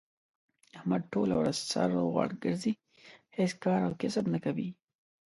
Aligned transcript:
احمد 0.77 1.01
ټوله 1.13 1.33
ورځ 1.37 1.57
سر 1.71 1.89
غوړ 2.13 2.29
ګرځی، 2.43 2.73
هېڅ 3.37 3.51
کار 3.63 3.79
او 3.87 3.93
کسب 4.01 4.25
نه 4.33 4.39
کوي. 4.45 4.69